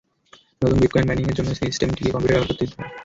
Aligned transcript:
নতুন 0.61 0.77
বিটকয়েন 0.79 1.07
মাইনিংয়ের 1.07 1.37
জন্য 1.39 1.49
সিস্টেমটিকে 1.59 2.13
কম্পিউটার 2.13 2.33
ব্যবহার 2.33 2.49
করতে 2.49 2.63
দিতে 2.63 2.77
হয়। 2.77 2.91